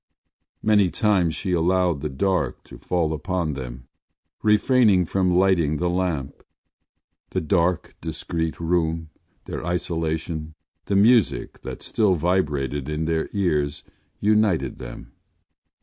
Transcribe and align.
Many 0.63 0.89
times 0.89 1.35
she 1.35 1.51
allowed 1.51 2.01
the 2.01 2.09
dark 2.09 2.63
to 2.63 2.79
fall 2.79 3.13
upon 3.13 3.53
them, 3.53 3.87
refraining 4.41 5.05
from 5.05 5.31
lighting 5.35 5.77
the 5.77 5.91
lamp. 5.91 6.41
The 7.29 7.39
dark 7.41 7.93
discreet 8.01 8.59
room, 8.59 9.11
their 9.45 9.63
isolation, 9.63 10.55
the 10.85 10.95
music 10.95 11.61
that 11.61 11.83
still 11.83 12.15
vibrated 12.15 12.89
in 12.89 13.05
their 13.05 13.29
ears 13.31 13.83
united 14.19 14.79
them. 14.79 15.11